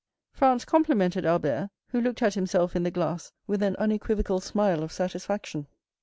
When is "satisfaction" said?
4.91-5.67